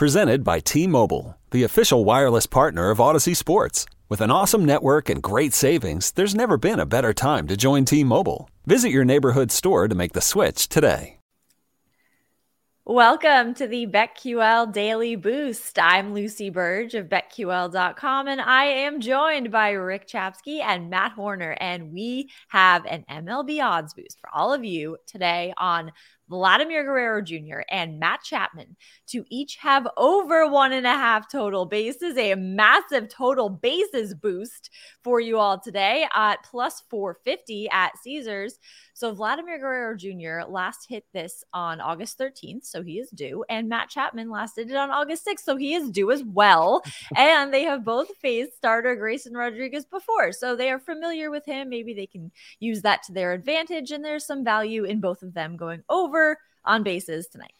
Presented 0.00 0.42
by 0.44 0.60
T-Mobile, 0.60 1.36
the 1.50 1.62
official 1.62 2.06
wireless 2.06 2.46
partner 2.46 2.88
of 2.88 2.96
Audacy 2.96 3.36
Sports. 3.36 3.84
With 4.08 4.22
an 4.22 4.30
awesome 4.30 4.64
network 4.64 5.10
and 5.10 5.22
great 5.22 5.52
savings, 5.52 6.12
there's 6.12 6.34
never 6.34 6.56
been 6.56 6.80
a 6.80 6.86
better 6.86 7.12
time 7.12 7.46
to 7.48 7.54
join 7.54 7.84
T-Mobile. 7.84 8.48
Visit 8.64 8.92
your 8.92 9.04
neighborhood 9.04 9.52
store 9.52 9.88
to 9.88 9.94
make 9.94 10.14
the 10.14 10.22
switch 10.22 10.70
today. 10.70 11.18
Welcome 12.86 13.52
to 13.54 13.66
the 13.66 13.86
BetQL 13.86 14.72
Daily 14.72 15.16
Boost. 15.16 15.78
I'm 15.78 16.14
Lucy 16.14 16.48
Burge 16.48 16.94
of 16.94 17.10
BetQL.com, 17.10 18.26
and 18.26 18.40
I 18.40 18.64
am 18.64 19.00
joined 19.00 19.52
by 19.52 19.72
Rick 19.72 20.08
Chapsky 20.08 20.60
and 20.60 20.88
Matt 20.88 21.12
Horner. 21.12 21.58
And 21.60 21.92
we 21.92 22.30
have 22.48 22.86
an 22.86 23.04
MLB 23.08 23.62
odds 23.62 23.92
boost 23.92 24.18
for 24.18 24.30
all 24.34 24.54
of 24.54 24.64
you 24.64 24.96
today 25.06 25.52
on 25.58 25.92
Vladimir 26.30 26.84
Guerrero 26.84 27.20
Jr. 27.20 27.62
and 27.68 27.98
Matt 27.98 28.22
Chapman 28.22 28.76
to 29.08 29.24
each 29.30 29.56
have 29.56 29.88
over 29.96 30.48
one 30.48 30.72
and 30.72 30.86
a 30.86 30.90
half 30.90 31.30
total 31.30 31.66
bases, 31.66 32.16
a 32.16 32.36
massive 32.36 33.08
total 33.08 33.48
bases 33.48 34.14
boost 34.14 34.70
for 35.02 35.20
you 35.20 35.38
all 35.38 35.58
today 35.58 36.06
at 36.14 36.44
plus 36.44 36.84
450 36.88 37.68
at 37.70 37.98
Caesars. 37.98 38.60
So 38.94 39.12
Vladimir 39.12 39.58
Guerrero 39.58 39.96
Jr. 39.96 40.48
last 40.48 40.86
hit 40.88 41.04
this 41.12 41.42
on 41.52 41.80
August 41.80 42.18
13th, 42.18 42.64
so 42.64 42.82
he 42.82 42.98
is 42.98 43.10
due, 43.10 43.44
and 43.48 43.68
Matt 43.68 43.88
Chapman 43.88 44.30
last 44.30 44.56
did 44.56 44.70
it 44.70 44.76
on 44.76 44.90
August 44.90 45.26
6th, 45.26 45.40
so 45.40 45.56
he 45.56 45.74
is 45.74 45.90
due 45.90 46.12
as 46.12 46.22
well. 46.22 46.82
and 47.16 47.52
they 47.52 47.64
have 47.64 47.84
both 47.84 48.14
faced 48.18 48.56
starter 48.56 48.94
Grayson 48.94 49.32
Rodriguez 49.32 49.84
before, 49.86 50.32
so 50.32 50.54
they 50.54 50.70
are 50.70 50.78
familiar 50.78 51.30
with 51.30 51.46
him. 51.46 51.70
Maybe 51.70 51.92
they 51.94 52.06
can 52.06 52.30
use 52.60 52.82
that 52.82 53.02
to 53.04 53.12
their 53.12 53.32
advantage, 53.32 53.90
and 53.90 54.04
there's 54.04 54.26
some 54.26 54.44
value 54.44 54.84
in 54.84 55.00
both 55.00 55.22
of 55.22 55.34
them 55.34 55.56
going 55.56 55.82
over 55.88 56.19
on 56.64 56.82
bases 56.82 57.26
tonight. 57.28 57.52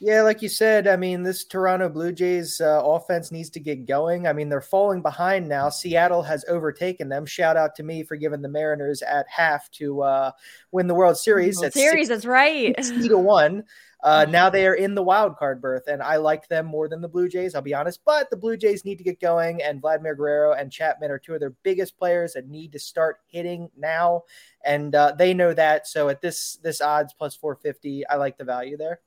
Yeah, 0.00 0.22
like 0.22 0.42
you 0.42 0.48
said, 0.48 0.86
I 0.86 0.94
mean, 0.94 1.24
this 1.24 1.44
Toronto 1.44 1.88
Blue 1.88 2.12
Jays 2.12 2.60
uh, 2.60 2.80
offense 2.84 3.32
needs 3.32 3.50
to 3.50 3.60
get 3.60 3.84
going. 3.84 4.28
I 4.28 4.32
mean, 4.32 4.48
they're 4.48 4.60
falling 4.60 5.02
behind 5.02 5.48
now. 5.48 5.70
Seattle 5.70 6.22
has 6.22 6.44
overtaken 6.46 7.08
them. 7.08 7.26
Shout 7.26 7.56
out 7.56 7.74
to 7.76 7.82
me 7.82 8.04
for 8.04 8.16
giving 8.16 8.40
the 8.40 8.48
Mariners 8.48 9.02
at 9.02 9.26
half 9.28 9.68
to 9.72 10.02
uh, 10.02 10.30
win 10.70 10.86
the 10.86 10.94
World 10.94 11.18
Series. 11.18 11.58
World 11.58 11.72
Series, 11.72 12.06
six, 12.06 12.08
that's 12.08 12.26
right. 12.26 12.76
Sixty 12.76 13.08
to 13.08 13.18
one. 13.18 13.64
Uh, 14.04 14.24
now 14.30 14.48
they 14.48 14.68
are 14.68 14.74
in 14.74 14.94
the 14.94 15.02
wild 15.02 15.36
card 15.36 15.60
berth, 15.60 15.88
and 15.88 16.00
I 16.00 16.16
like 16.16 16.46
them 16.46 16.66
more 16.66 16.88
than 16.88 17.00
the 17.00 17.08
Blue 17.08 17.28
Jays. 17.28 17.56
I'll 17.56 17.62
be 17.62 17.74
honest, 17.74 17.98
but 18.04 18.30
the 18.30 18.36
Blue 18.36 18.56
Jays 18.56 18.84
need 18.84 18.98
to 18.98 19.04
get 19.04 19.18
going, 19.20 19.60
and 19.64 19.80
Vladimir 19.80 20.14
Guerrero 20.14 20.52
and 20.52 20.70
Chapman 20.70 21.10
are 21.10 21.18
two 21.18 21.34
of 21.34 21.40
their 21.40 21.54
biggest 21.64 21.98
players 21.98 22.34
that 22.34 22.48
need 22.48 22.70
to 22.70 22.78
start 22.78 23.18
hitting 23.26 23.68
now, 23.76 24.22
and 24.64 24.94
uh, 24.94 25.12
they 25.18 25.34
know 25.34 25.52
that. 25.54 25.88
So 25.88 26.08
at 26.08 26.20
this 26.20 26.56
this 26.62 26.80
odds 26.80 27.14
plus 27.14 27.34
four 27.34 27.56
fifty, 27.56 28.06
I 28.06 28.14
like 28.14 28.38
the 28.38 28.44
value 28.44 28.76
there 28.76 29.00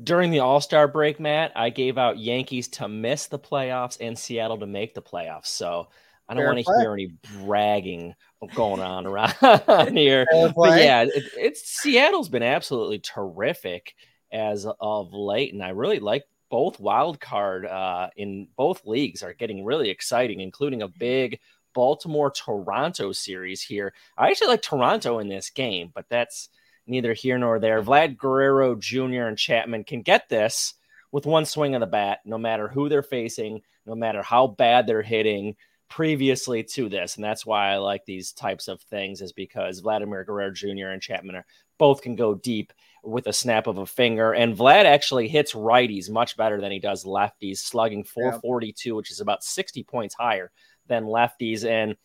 during 0.00 0.30
the 0.30 0.40
All 0.40 0.60
Star 0.60 0.88
break, 0.88 1.20
Matt, 1.20 1.52
I 1.54 1.70
gave 1.70 1.98
out 1.98 2.18
Yankees 2.18 2.68
to 2.68 2.88
miss 2.88 3.26
the 3.26 3.38
playoffs 3.38 3.98
and 4.00 4.18
Seattle 4.18 4.58
to 4.58 4.66
make 4.66 4.94
the 4.94 5.02
playoffs. 5.02 5.46
So 5.46 5.88
I 6.28 6.34
don't 6.34 6.44
want 6.44 6.64
to 6.64 6.80
hear 6.80 6.92
any 6.92 7.12
bragging 7.44 8.14
going 8.54 8.80
on 8.80 9.06
around 9.06 9.34
here. 9.96 10.26
But 10.56 10.80
yeah, 10.80 11.02
it, 11.02 11.24
it's 11.36 11.68
Seattle's 11.68 12.28
been 12.28 12.42
absolutely 12.42 13.00
terrific 13.00 13.94
as 14.32 14.66
of 14.80 15.12
late, 15.12 15.52
and 15.52 15.62
I 15.62 15.70
really 15.70 16.00
like 16.00 16.24
both 16.50 16.80
wild 16.80 17.20
card 17.20 17.66
uh, 17.66 18.08
in 18.16 18.48
both 18.56 18.86
leagues 18.86 19.22
are 19.22 19.34
getting 19.34 19.64
really 19.64 19.90
exciting, 19.90 20.40
including 20.40 20.82
a 20.82 20.88
big 20.88 21.38
Baltimore 21.74 22.30
Toronto 22.30 23.12
series 23.12 23.62
here. 23.62 23.92
I 24.16 24.28
actually 24.28 24.48
like 24.48 24.62
Toronto 24.62 25.18
in 25.18 25.28
this 25.28 25.50
game, 25.50 25.90
but 25.94 26.06
that's 26.08 26.48
neither 26.92 27.12
here 27.12 27.38
nor 27.38 27.58
there. 27.58 27.82
Vlad 27.82 28.16
Guerrero 28.16 28.76
Jr. 28.76 29.26
and 29.26 29.36
Chapman 29.36 29.82
can 29.84 30.02
get 30.02 30.28
this 30.28 30.74
with 31.10 31.26
one 31.26 31.44
swing 31.44 31.74
of 31.74 31.80
the 31.80 31.86
bat, 31.86 32.20
no 32.24 32.38
matter 32.38 32.68
who 32.68 32.88
they're 32.88 33.02
facing, 33.02 33.60
no 33.84 33.94
matter 33.94 34.22
how 34.22 34.46
bad 34.46 34.86
they're 34.86 35.02
hitting 35.02 35.56
previously 35.90 36.62
to 36.62 36.88
this. 36.88 37.16
And 37.16 37.24
that's 37.24 37.44
why 37.44 37.70
I 37.70 37.76
like 37.76 38.04
these 38.06 38.32
types 38.32 38.68
of 38.68 38.80
things, 38.82 39.20
is 39.20 39.32
because 39.32 39.80
Vladimir 39.80 40.24
Guerrero 40.24 40.50
Jr. 40.52 40.88
and 40.88 41.02
Chapman 41.02 41.36
are 41.36 41.46
both 41.78 42.00
can 42.00 42.14
go 42.14 42.34
deep 42.34 42.72
with 43.02 43.26
a 43.26 43.32
snap 43.32 43.66
of 43.66 43.78
a 43.78 43.84
finger. 43.84 44.32
And 44.32 44.56
Vlad 44.56 44.84
actually 44.84 45.28
hits 45.28 45.52
righties 45.52 46.08
much 46.08 46.36
better 46.36 46.60
than 46.60 46.72
he 46.72 46.78
does 46.78 47.04
lefties, 47.04 47.58
slugging 47.58 48.04
442, 48.04 48.88
yeah. 48.88 48.94
which 48.94 49.10
is 49.10 49.20
about 49.20 49.44
60 49.44 49.82
points 49.82 50.14
higher 50.14 50.50
than 50.86 51.04
lefties. 51.04 51.64
And 51.64 51.96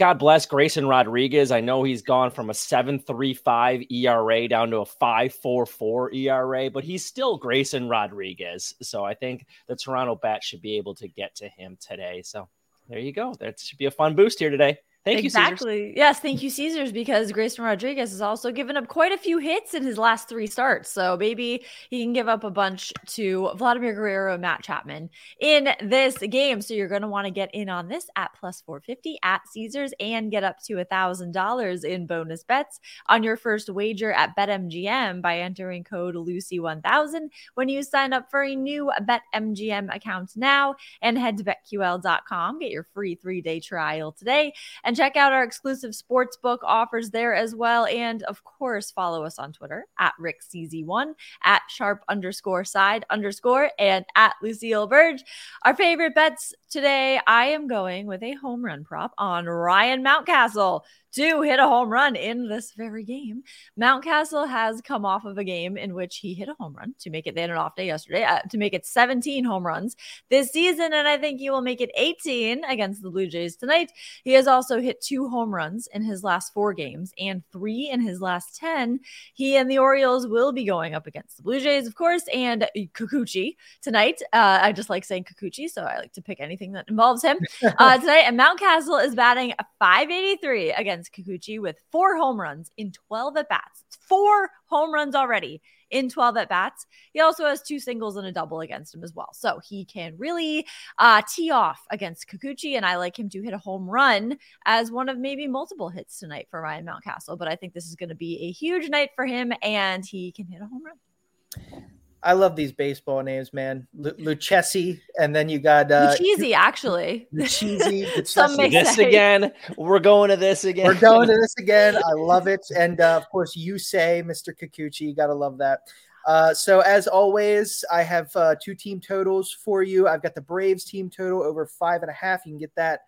God 0.00 0.18
bless 0.18 0.46
Grayson 0.46 0.86
Rodriguez. 0.86 1.52
I 1.52 1.60
know 1.60 1.82
he's 1.82 2.00
gone 2.00 2.30
from 2.30 2.48
a 2.48 2.54
7.35 2.54 3.92
ERA 3.92 4.48
down 4.48 4.70
to 4.70 4.78
a 4.78 4.86
5.44 4.86 6.14
ERA, 6.14 6.70
but 6.70 6.84
he's 6.84 7.04
still 7.04 7.36
Grayson 7.36 7.86
Rodriguez. 7.86 8.74
So 8.80 9.04
I 9.04 9.12
think 9.12 9.44
the 9.68 9.76
Toronto 9.76 10.14
bat 10.14 10.42
should 10.42 10.62
be 10.62 10.78
able 10.78 10.94
to 10.94 11.06
get 11.06 11.34
to 11.36 11.50
him 11.50 11.76
today. 11.78 12.22
So 12.24 12.48
there 12.88 12.98
you 12.98 13.12
go. 13.12 13.34
That 13.40 13.60
should 13.60 13.76
be 13.76 13.84
a 13.84 13.90
fun 13.90 14.16
boost 14.16 14.38
here 14.38 14.48
today. 14.48 14.78
Thank 15.02 15.24
exactly. 15.24 15.78
you, 15.78 15.84
Caesars. 15.86 15.96
Yes, 15.96 16.20
thank 16.20 16.42
you, 16.42 16.50
Caesars, 16.50 16.92
because 16.92 17.32
Grayson 17.32 17.64
Rodriguez 17.64 18.10
has 18.10 18.20
also 18.20 18.52
given 18.52 18.76
up 18.76 18.86
quite 18.88 19.12
a 19.12 19.16
few 19.16 19.38
hits 19.38 19.72
in 19.72 19.82
his 19.82 19.96
last 19.96 20.28
three 20.28 20.46
starts. 20.46 20.90
So 20.90 21.16
maybe 21.16 21.64
he 21.88 22.02
can 22.02 22.12
give 22.12 22.28
up 22.28 22.44
a 22.44 22.50
bunch 22.50 22.92
to 23.06 23.50
Vladimir 23.56 23.94
Guerrero 23.94 24.34
and 24.34 24.42
Matt 24.42 24.62
Chapman 24.62 25.08
in 25.40 25.70
this 25.82 26.18
game. 26.18 26.60
So 26.60 26.74
you're 26.74 26.88
going 26.88 27.00
to 27.00 27.08
want 27.08 27.24
to 27.24 27.30
get 27.30 27.50
in 27.54 27.70
on 27.70 27.88
this 27.88 28.08
at 28.16 28.32
plus 28.38 28.60
450 28.60 29.18
at 29.22 29.40
Caesars 29.48 29.94
and 30.00 30.30
get 30.30 30.44
up 30.44 30.62
to 30.64 30.80
a 30.80 30.84
$1,000 30.84 31.84
in 31.84 32.06
bonus 32.06 32.44
bets 32.44 32.78
on 33.06 33.22
your 33.22 33.38
first 33.38 33.70
wager 33.70 34.12
at 34.12 34.36
BetMGM 34.36 35.22
by 35.22 35.38
entering 35.38 35.82
code 35.82 36.14
Lucy1000 36.14 37.30
when 37.54 37.70
you 37.70 37.82
sign 37.82 38.12
up 38.12 38.30
for 38.30 38.44
a 38.44 38.54
new 38.54 38.92
BetMGM 39.00 39.94
account 39.94 40.32
now 40.36 40.74
and 41.00 41.18
head 41.18 41.38
to 41.38 41.44
BetQL.com. 41.44 42.58
Get 42.58 42.70
your 42.70 42.86
free 42.92 43.14
three 43.14 43.40
day 43.40 43.60
trial 43.60 44.12
today. 44.12 44.52
And 44.84 44.96
check 45.00 45.16
out 45.16 45.32
our 45.32 45.42
exclusive 45.42 45.94
sports 45.94 46.36
book 46.36 46.60
offers 46.62 47.08
there 47.08 47.34
as 47.34 47.54
well. 47.54 47.86
And 47.86 48.22
of 48.24 48.44
course, 48.44 48.90
follow 48.90 49.24
us 49.24 49.38
on 49.38 49.50
Twitter 49.50 49.86
at 49.98 50.12
RickCZ1, 50.20 51.14
at 51.42 51.62
sharp 51.70 52.04
underscore 52.10 52.66
side 52.66 53.06
underscore, 53.08 53.70
and 53.78 54.04
at 54.14 54.34
Lucille 54.42 54.86
Burge. 54.86 55.24
Our 55.64 55.74
favorite 55.74 56.14
bets 56.14 56.52
today, 56.68 57.18
I 57.26 57.46
am 57.46 57.66
going 57.66 58.08
with 58.08 58.22
a 58.22 58.34
home 58.34 58.62
run 58.62 58.84
prop 58.84 59.14
on 59.16 59.46
Ryan 59.46 60.04
Mountcastle 60.04 60.82
to 61.12 61.42
hit 61.42 61.58
a 61.58 61.66
home 61.66 61.90
run 61.90 62.16
in 62.16 62.48
this 62.48 62.72
very 62.72 63.04
game. 63.04 63.42
Mountcastle 63.78 64.48
has 64.48 64.80
come 64.80 65.04
off 65.04 65.24
of 65.24 65.38
a 65.38 65.44
game 65.44 65.76
in 65.76 65.94
which 65.94 66.18
he 66.18 66.34
hit 66.34 66.48
a 66.48 66.54
home 66.58 66.74
run 66.74 66.94
to 67.00 67.10
make 67.10 67.26
it, 67.26 67.34
they 67.34 67.40
had 67.40 67.50
an 67.50 67.56
off 67.56 67.74
day 67.74 67.86
yesterday, 67.86 68.24
uh, 68.24 68.40
to 68.50 68.58
make 68.58 68.74
it 68.74 68.86
17 68.86 69.44
home 69.44 69.66
runs 69.66 69.96
this 70.28 70.50
season. 70.50 70.92
And 70.92 71.08
I 71.08 71.18
think 71.18 71.40
he 71.40 71.50
will 71.50 71.62
make 71.62 71.80
it 71.80 71.90
18 71.94 72.64
against 72.64 73.02
the 73.02 73.10
Blue 73.10 73.26
Jays 73.26 73.56
tonight. 73.56 73.92
He 74.24 74.32
has 74.32 74.46
also 74.46 74.80
hit 74.80 75.00
two 75.00 75.28
home 75.28 75.52
runs 75.54 75.88
in 75.92 76.02
his 76.04 76.22
last 76.22 76.52
four 76.54 76.72
games 76.74 77.12
and 77.18 77.42
three 77.52 77.90
in 77.90 78.00
his 78.00 78.20
last 78.20 78.56
10. 78.56 79.00
He 79.34 79.56
and 79.56 79.70
the 79.70 79.78
Orioles 79.78 80.26
will 80.26 80.52
be 80.52 80.64
going 80.64 80.94
up 80.94 81.06
against 81.06 81.36
the 81.36 81.42
Blue 81.42 81.60
Jays, 81.60 81.86
of 81.86 81.94
course, 81.94 82.24
and 82.32 82.68
Kikuchi 82.76 83.56
tonight. 83.82 84.22
Uh, 84.32 84.58
I 84.62 84.72
just 84.72 84.90
like 84.90 85.04
saying 85.04 85.24
Kikuchi, 85.24 85.68
so 85.68 85.82
I 85.82 85.98
like 85.98 86.12
to 86.12 86.22
pick 86.22 86.40
anything 86.40 86.72
that 86.72 86.88
involves 86.88 87.22
him 87.22 87.38
uh, 87.78 87.98
tonight. 87.98 88.24
And 88.26 88.38
Mountcastle 88.38 89.04
is 89.04 89.14
batting 89.14 89.52
583 89.78 90.72
against 90.72 90.99
against 91.00 91.12
Kikuchi 91.14 91.60
with 91.60 91.76
four 91.90 92.16
home 92.16 92.40
runs 92.40 92.70
in 92.76 92.92
12 92.92 93.36
at 93.38 93.48
bats. 93.48 93.84
Four 94.00 94.50
home 94.66 94.92
runs 94.92 95.14
already 95.14 95.62
in 95.90 96.08
12 96.08 96.36
at 96.36 96.48
bats. 96.48 96.86
He 97.12 97.20
also 97.20 97.46
has 97.46 97.62
two 97.62 97.80
singles 97.80 98.16
and 98.16 98.26
a 98.26 98.32
double 98.32 98.60
against 98.60 98.94
him 98.94 99.02
as 99.02 99.14
well. 99.14 99.30
So 99.32 99.60
he 99.66 99.84
can 99.84 100.14
really 100.18 100.66
uh, 100.98 101.22
tee 101.28 101.50
off 101.50 101.80
against 101.90 102.28
Kikuchi, 102.28 102.76
and 102.76 102.84
I 102.84 102.96
like 102.96 103.18
him 103.18 103.28
to 103.30 103.42
hit 103.42 103.54
a 103.54 103.58
home 103.58 103.88
run 103.88 104.38
as 104.66 104.90
one 104.90 105.08
of 105.08 105.18
maybe 105.18 105.46
multiple 105.46 105.88
hits 105.88 106.18
tonight 106.18 106.48
for 106.50 106.60
Ryan 106.60 106.86
Mountcastle. 106.86 107.38
But 107.38 107.48
I 107.48 107.56
think 107.56 107.72
this 107.72 107.86
is 107.86 107.96
going 107.96 108.10
to 108.10 108.14
be 108.14 108.38
a 108.42 108.50
huge 108.52 108.88
night 108.88 109.10
for 109.16 109.26
him, 109.26 109.52
and 109.62 110.04
he 110.04 110.32
can 110.32 110.46
hit 110.46 110.60
a 110.62 110.66
home 110.66 110.82
run. 110.84 111.90
I 112.22 112.34
love 112.34 112.54
these 112.54 112.72
baseball 112.72 113.22
names, 113.22 113.52
man. 113.52 113.86
L- 114.04 114.12
Lucchesi, 114.12 115.00
and 115.18 115.34
then 115.34 115.48
you 115.48 115.58
got 115.58 115.90
uh, 115.90 116.16
cheesy, 116.16 116.52
actually. 116.52 117.28
Cheesy. 117.46 118.06
Some 118.24 118.56
may 118.56 118.68
this 118.68 118.96
say. 118.96 119.08
again. 119.08 119.52
We're 119.76 120.00
going 120.00 120.30
to 120.30 120.36
this 120.36 120.64
again. 120.64 120.86
We're 120.86 121.00
going 121.00 121.28
to 121.28 121.34
this 121.34 121.54
again. 121.58 121.96
I 121.96 122.12
love 122.12 122.46
it, 122.46 122.66
and 122.76 123.00
uh, 123.00 123.16
of 123.16 123.28
course, 123.30 123.56
you 123.56 123.78
say, 123.78 124.22
Mr. 124.24 124.54
Kikuchi. 124.54 125.02
You 125.02 125.14
gotta 125.14 125.34
love 125.34 125.58
that. 125.58 125.80
Uh, 126.26 126.52
so 126.52 126.80
as 126.80 127.06
always, 127.06 127.84
I 127.90 128.02
have 128.02 128.30
uh, 128.36 128.54
two 128.62 128.74
team 128.74 129.00
totals 129.00 129.52
for 129.52 129.82
you. 129.82 130.06
I've 130.06 130.22
got 130.22 130.34
the 130.34 130.42
Braves 130.42 130.84
team 130.84 131.08
total 131.08 131.42
over 131.42 131.66
five 131.66 132.02
and 132.02 132.10
a 132.10 132.14
half. 132.14 132.44
You 132.44 132.52
can 132.52 132.58
get 132.58 132.74
that 132.76 133.00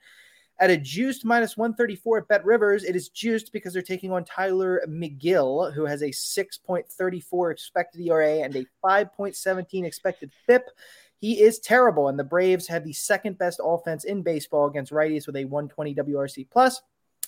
at 0.58 0.70
a 0.70 0.76
juiced 0.76 1.24
minus 1.24 1.56
134 1.56 2.18
at 2.18 2.28
Bet 2.28 2.44
Rivers. 2.44 2.84
It 2.84 2.94
is 2.94 3.08
juiced 3.08 3.52
because 3.52 3.72
they're 3.72 3.82
taking 3.82 4.12
on 4.12 4.24
Tylor 4.24 4.82
Megill, 4.88 5.72
who 5.72 5.84
has 5.84 6.02
a 6.02 6.08
6.34 6.08 7.52
expected 7.52 8.00
ERA 8.00 8.38
and 8.38 8.54
a 8.56 8.66
5.17 8.84 9.84
expected 9.84 10.30
FIP. 10.46 10.64
He 11.18 11.40
is 11.40 11.60
terrible, 11.60 12.08
and 12.08 12.18
the 12.18 12.24
Braves 12.24 12.66
have 12.66 12.84
the 12.84 12.92
second 12.92 13.38
best 13.38 13.60
offense 13.62 14.04
in 14.04 14.22
baseball 14.22 14.66
against 14.66 14.92
righties 14.92 15.26
with 15.26 15.36
a 15.36 15.44
120 15.44 15.94
WRC 15.94 16.48
plus. 16.50 16.82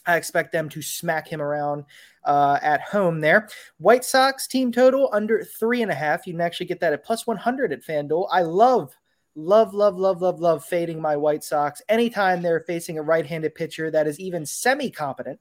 I 0.07 0.17
expect 0.17 0.53
them 0.53 0.69
to 0.71 0.83
smack 0.83 1.29
him 1.29 1.41
around 1.41 1.85
uh, 2.25 2.59
at 2.63 2.83
home 2.83 3.21
there. 3.21 3.49
White 3.79 4.05
Sox 4.05 4.47
team 4.47 4.71
total 4.71 5.09
under 5.13 5.45
three 5.45 5.83
and 5.83 5.91
a 5.91 5.95
half. 5.95 6.27
You 6.27 6.35
can 6.35 6.41
actually 6.41 6.67
get 6.67 6.81
that 6.81 6.93
at 6.93 7.05
plus 7.05 7.27
100 7.27 7.73
at 7.73 7.83
FanDuel. 7.83 8.29
I 8.31 8.43
love 8.43 8.95
love, 9.37 9.75
love, 9.75 9.97
love, 9.97 10.23
love, 10.23 10.41
love 10.41 10.65
fading 10.65 11.01
my 11.01 11.17
White 11.17 11.43
Sox 11.43 11.83
anytime 11.89 12.41
they're 12.41 12.65
facing 12.67 12.99
a 12.99 13.03
right 13.03 13.27
handed 13.27 13.55
pitcher 13.55 13.91
that 13.91 14.07
is 14.07 14.21
even 14.21 14.47
semi 14.47 14.91
competent. 14.91 15.41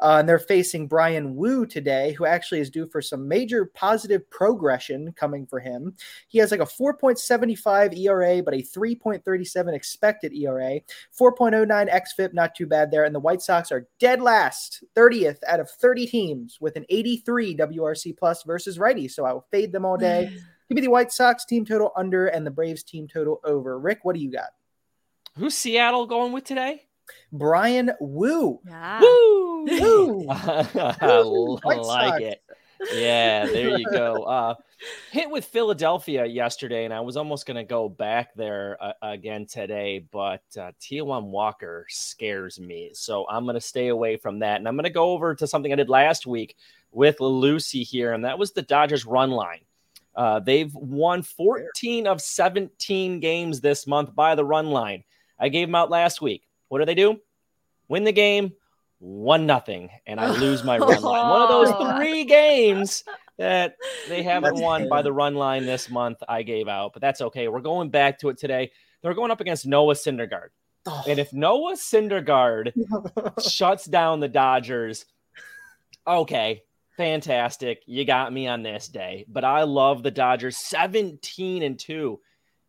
Uh, 0.00 0.16
and 0.18 0.28
they're 0.28 0.38
facing 0.38 0.86
Bryan 0.86 1.34
Woo 1.36 1.64
today, 1.64 2.12
who 2.12 2.26
actually 2.26 2.60
is 2.60 2.70
due 2.70 2.86
for 2.86 3.00
some 3.00 3.26
major 3.26 3.64
positive 3.64 4.28
progression 4.30 5.12
coming 5.12 5.46
for 5.46 5.58
him. 5.58 5.94
He 6.28 6.38
has 6.38 6.50
like 6.50 6.60
a 6.60 6.64
4.75 6.64 7.98
ERA, 7.98 8.42
but 8.42 8.54
a 8.54 8.58
3.37 8.58 9.74
expected 9.74 10.34
ERA, 10.34 10.80
4.09 11.18 11.66
xFIP, 11.90 12.34
not 12.34 12.54
too 12.54 12.66
bad 12.66 12.90
there. 12.90 13.04
And 13.04 13.14
the 13.14 13.20
White 13.20 13.40
Sox 13.40 13.72
are 13.72 13.88
dead 13.98 14.20
last, 14.20 14.84
30th 14.94 15.38
out 15.48 15.60
of 15.60 15.70
30 15.70 16.06
teams 16.06 16.58
with 16.60 16.76
an 16.76 16.84
83 16.90 17.56
WRC 17.56 18.16
plus 18.16 18.42
versus 18.42 18.78
righty. 18.78 19.08
So 19.08 19.24
I 19.24 19.32
will 19.32 19.46
fade 19.50 19.72
them 19.72 19.86
all 19.86 19.96
day. 19.96 20.36
Give 20.74 20.82
me 20.82 20.86
the 20.88 20.90
White 20.90 21.12
Sox 21.12 21.44
team 21.44 21.64
total 21.64 21.92
under 21.94 22.26
and 22.26 22.44
the 22.44 22.50
Braves 22.50 22.82
team 22.82 23.06
total 23.06 23.40
over. 23.44 23.78
Rick, 23.78 24.00
what 24.02 24.16
do 24.16 24.20
you 24.20 24.32
got? 24.32 24.48
Who's 25.38 25.54
Seattle 25.54 26.04
going 26.04 26.32
with 26.32 26.42
today? 26.42 26.82
Bryan 27.30 27.92
Woo. 28.00 28.58
Yeah. 28.66 29.00
Woo! 29.00 29.66
Woo! 29.66 30.26
I 30.30 31.74
like 31.76 32.22
it. 32.22 32.42
Yeah, 32.92 33.46
there 33.46 33.78
you 33.78 33.88
go. 33.88 34.24
Uh, 34.34 34.54
hit 35.12 35.30
with 35.30 35.44
Philadelphia 35.44 36.26
yesterday, 36.26 36.84
and 36.84 36.92
I 36.92 36.98
was 36.98 37.16
almost 37.16 37.46
going 37.46 37.56
to 37.56 37.62
go 37.62 37.88
back 37.88 38.34
there 38.34 38.76
uh, 38.80 38.94
again 39.00 39.46
today, 39.46 40.04
but 40.10 40.42
uh, 40.58 40.72
Taijuan 40.80 41.26
Walker 41.26 41.86
scares 41.88 42.58
me. 42.58 42.90
So 42.94 43.26
I'm 43.30 43.44
going 43.44 43.54
to 43.54 43.60
stay 43.60 43.88
away 43.88 44.16
from 44.16 44.40
that. 44.40 44.56
And 44.56 44.66
I'm 44.66 44.74
going 44.74 44.84
to 44.84 44.90
go 44.90 45.10
over 45.10 45.36
to 45.36 45.46
something 45.46 45.72
I 45.72 45.76
did 45.76 45.88
last 45.88 46.26
week 46.26 46.56
with 46.90 47.20
Lucy 47.20 47.84
here, 47.84 48.12
and 48.12 48.24
that 48.24 48.40
was 48.40 48.52
the 48.52 48.62
Dodgers 48.62 49.06
run 49.06 49.30
line. 49.30 49.60
Uh, 50.16 50.40
they've 50.40 50.74
won 50.74 51.22
14 51.22 52.06
of 52.06 52.20
17 52.20 53.20
games 53.20 53.60
this 53.60 53.86
month 53.86 54.14
by 54.14 54.34
the 54.34 54.44
run 54.44 54.70
line. 54.70 55.04
I 55.38 55.48
gave 55.48 55.68
them 55.68 55.74
out 55.74 55.90
last 55.90 56.22
week. 56.22 56.46
What 56.68 56.78
do 56.78 56.84
they 56.84 56.94
do? 56.94 57.20
Win 57.88 58.04
the 58.04 58.12
game, 58.12 58.52
one 58.98 59.46
nothing, 59.46 59.90
and 60.06 60.18
I 60.18 60.30
lose 60.30 60.64
my 60.64 60.78
run 60.78 61.02
line. 61.02 61.28
One 61.28 61.42
of 61.42 61.48
those 61.48 61.96
three 61.96 62.24
games 62.24 63.04
that 63.36 63.76
they 64.08 64.22
haven't 64.22 64.56
won 64.60 64.88
by 64.88 65.02
the 65.02 65.12
run 65.12 65.34
line 65.34 65.66
this 65.66 65.90
month. 65.90 66.18
I 66.28 66.42
gave 66.42 66.68
out, 66.68 66.92
but 66.92 67.02
that's 67.02 67.20
okay. 67.20 67.48
We're 67.48 67.60
going 67.60 67.90
back 67.90 68.18
to 68.20 68.28
it 68.28 68.38
today. 68.38 68.70
They're 69.02 69.14
going 69.14 69.30
up 69.30 69.40
against 69.40 69.66
Noah 69.66 69.94
Syndergaard, 69.94 70.48
and 71.06 71.18
if 71.18 71.32
Noah 71.32 71.74
Syndergaard 71.74 72.72
shuts 73.50 73.84
down 73.84 74.20
the 74.20 74.28
Dodgers, 74.28 75.04
okay, 76.06 76.62
fantastic. 76.96 77.82
You 77.86 78.04
got 78.04 78.32
me 78.32 78.46
on 78.46 78.62
this 78.62 78.88
day. 78.88 79.24
But 79.28 79.44
I 79.44 79.62
love 79.62 80.02
the 80.02 80.10
Dodgers 80.10 80.56
17 80.56 81.62
and 81.62 81.78
2 81.78 82.20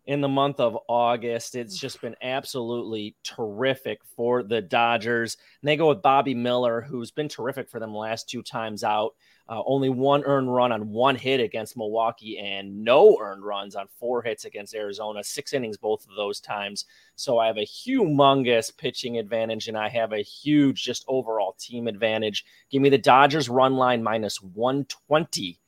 in 0.06 0.22
the 0.22 0.28
month 0.28 0.60
of 0.60 0.78
August. 0.88 1.56
It's 1.56 1.78
just 1.78 2.02
been 2.02 2.16
absolutely 2.22 3.16
terrific 3.24 4.02
for 4.16 4.44
the 4.44 4.62
Dodgers. 4.62 5.38
And 5.62 5.68
they 5.68 5.78
go 5.78 5.90
with 5.90 6.02
Bobby 6.02 6.34
Miller, 6.34 6.82
who's 6.82 7.12
been 7.12 7.30
terrific 7.30 7.70
for 7.70 7.80
them 7.80 7.96
last 7.96 8.30
two 8.30 8.44
times 8.44 8.84
out. 8.84 9.14
Uh, 9.48 9.62
only 9.68 9.90
one 9.90 10.24
earned 10.24 10.52
run 10.54 10.72
on 10.72 10.90
one 10.90 11.16
hit 11.16 11.40
against 11.40 11.78
Milwaukee 11.78 12.40
and 12.40 12.84
no 12.84 13.18
earned 13.22 13.46
runs 13.46 13.76
on 13.76 13.88
four 14.00 14.24
hits 14.24 14.46
against 14.46 14.74
Arizona, 14.74 15.24
six 15.24 15.54
innings 15.54 15.78
both 15.78 16.04
of 16.10 16.16
those 16.16 16.40
times. 16.40 16.86
So 17.16 17.38
I 17.38 17.46
have 17.48 17.58
a 17.58 17.66
humongous 17.66 18.76
pitching 18.76 19.20
advantage 19.20 19.68
and 19.68 19.78
I 19.78 19.90
have 19.90 20.14
a 20.14 20.24
huge 20.24 20.84
just 20.84 21.06
overall 21.08 21.56
team 21.60 21.88
advantage. 21.88 22.44
Give 22.72 22.82
me 22.82 22.90
the 22.90 22.98
Dodgers 22.98 23.48
run 23.48 23.76
line 23.76 24.02
minus 24.02 24.42
120 24.42 25.60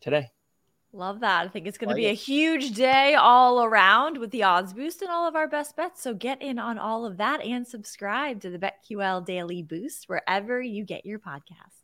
today. 0.00 0.30
Love 0.92 1.20
that. 1.20 1.46
I 1.46 1.48
think 1.48 1.66
it's 1.66 1.78
going 1.78 1.90
to 1.90 1.94
be 1.96 2.06
a 2.06 2.14
huge 2.14 2.72
day 2.72 3.14
all 3.14 3.64
around 3.64 4.18
with 4.18 4.30
the 4.30 4.44
odds 4.44 4.72
boost 4.72 5.02
and 5.02 5.10
all 5.10 5.26
of 5.26 5.34
our 5.34 5.48
best 5.48 5.76
bets. 5.76 6.02
So 6.02 6.14
get 6.14 6.40
in 6.40 6.58
on 6.58 6.78
all 6.78 7.04
of 7.04 7.16
that 7.16 7.40
and 7.42 7.66
subscribe 7.66 8.40
to 8.42 8.50
the 8.50 8.58
BetQL 8.58 9.24
Daily 9.24 9.62
Boost 9.62 10.08
wherever 10.08 10.60
you 10.60 10.84
get 10.84 11.04
your 11.04 11.18
podcasts. 11.18 11.83